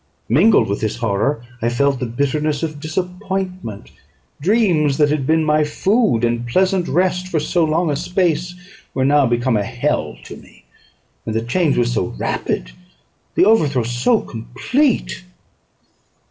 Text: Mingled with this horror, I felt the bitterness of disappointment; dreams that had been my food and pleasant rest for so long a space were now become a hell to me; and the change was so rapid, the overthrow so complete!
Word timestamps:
Mingled 0.29 0.67
with 0.67 0.81
this 0.81 0.97
horror, 0.97 1.45
I 1.61 1.69
felt 1.69 1.99
the 1.99 2.07
bitterness 2.07 2.63
of 2.63 2.79
disappointment; 2.79 3.91
dreams 4.41 4.97
that 4.97 5.11
had 5.11 5.27
been 5.27 5.43
my 5.45 5.63
food 5.63 6.23
and 6.23 6.47
pleasant 6.47 6.87
rest 6.87 7.27
for 7.27 7.39
so 7.39 7.63
long 7.63 7.91
a 7.91 7.95
space 7.95 8.55
were 8.95 9.05
now 9.05 9.27
become 9.27 9.55
a 9.55 9.63
hell 9.63 10.17
to 10.23 10.37
me; 10.37 10.65
and 11.23 11.35
the 11.35 11.41
change 11.43 11.77
was 11.77 11.93
so 11.93 12.15
rapid, 12.17 12.71
the 13.35 13.45
overthrow 13.45 13.83
so 13.83 14.21
complete! 14.21 15.21